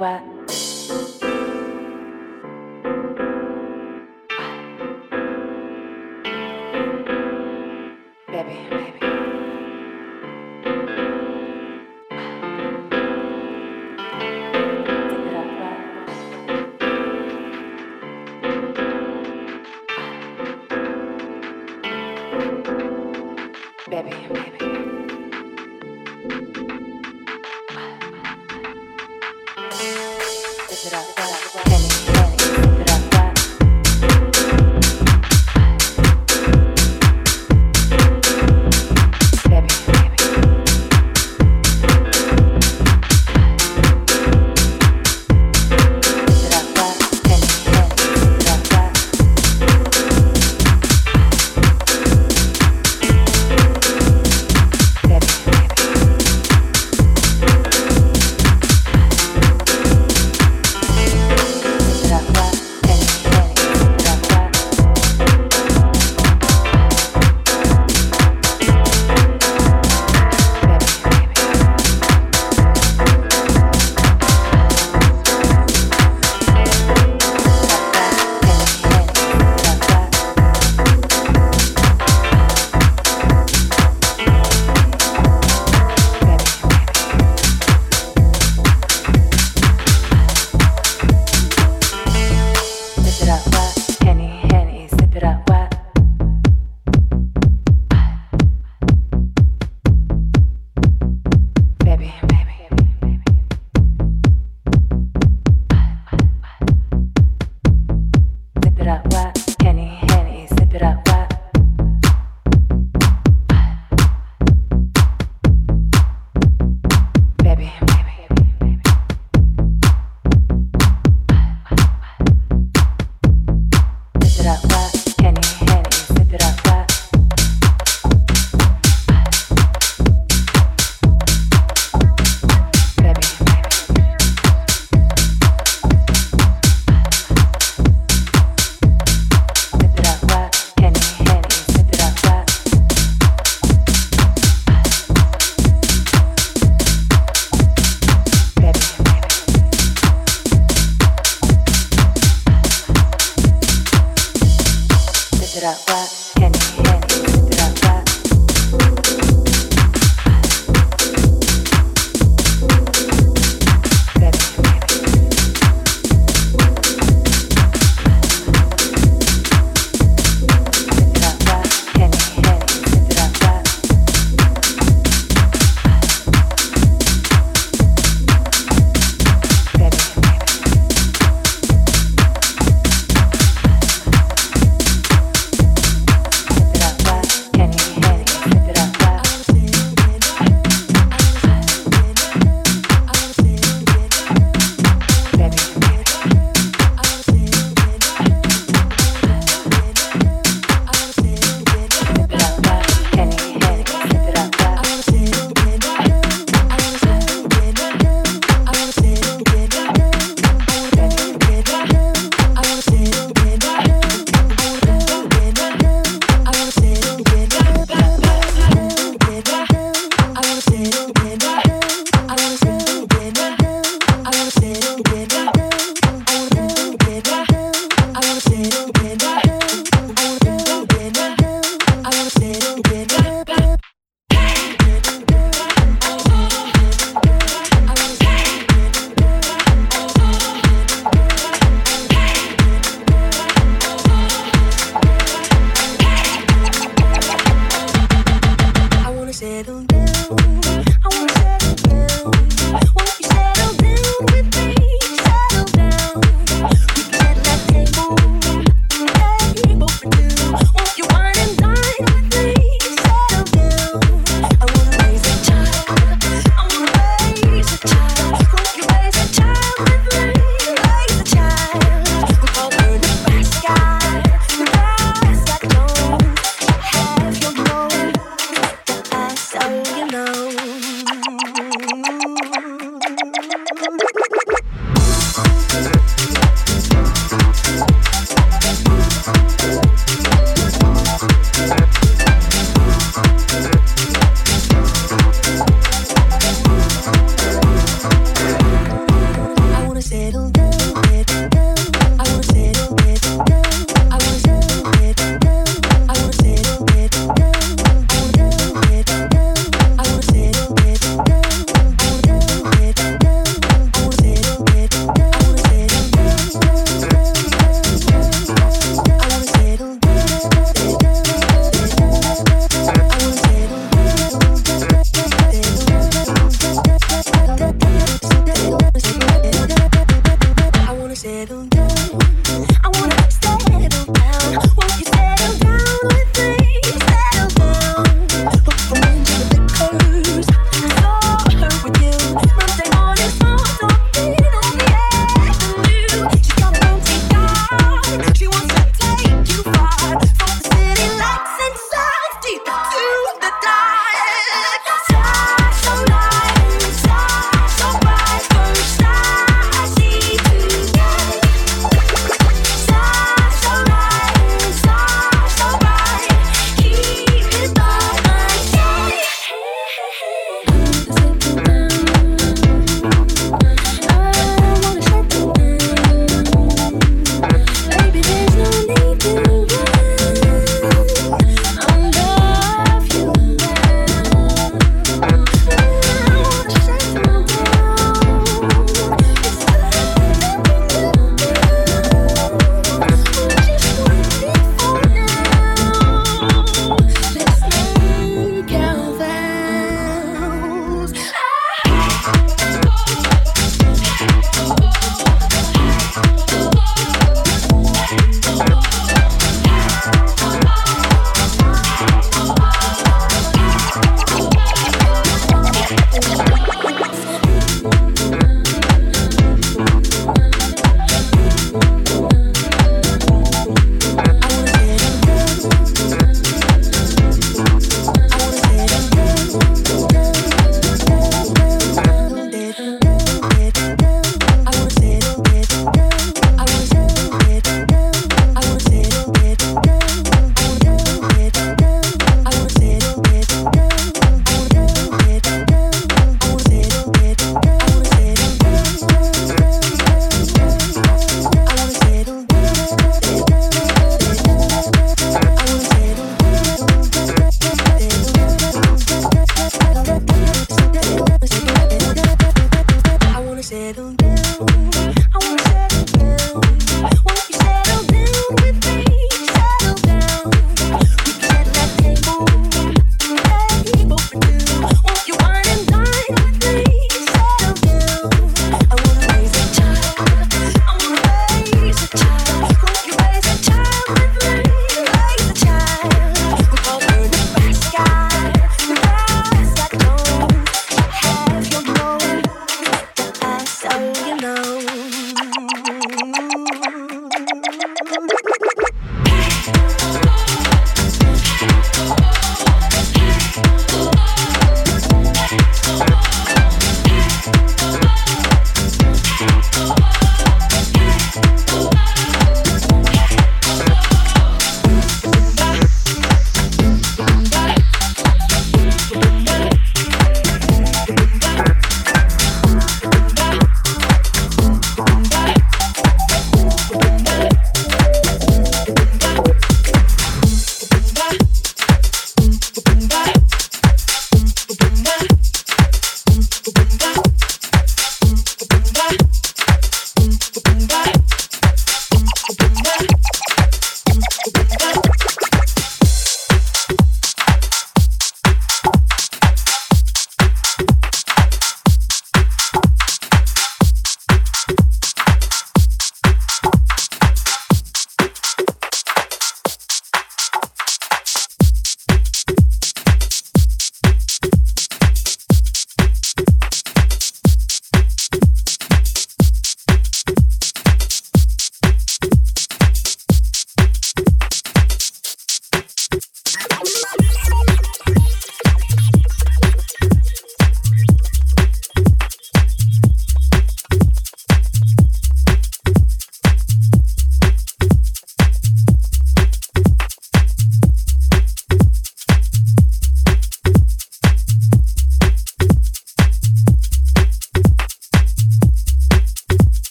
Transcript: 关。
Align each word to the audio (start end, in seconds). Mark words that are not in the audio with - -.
关。 0.00 0.29